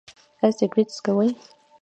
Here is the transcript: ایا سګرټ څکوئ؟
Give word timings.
ایا 0.43 0.55
سګرټ 0.57 0.87
څکوئ؟ 0.95 1.29